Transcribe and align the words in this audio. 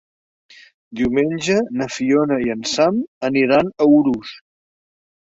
Diumenge 0.99 1.57
na 1.81 1.87
Fiona 1.95 2.37
i 2.45 2.49
en 2.53 2.63
Sam 2.71 2.97
aniran 3.29 3.69
a 3.85 3.87
Urús. 3.99 4.33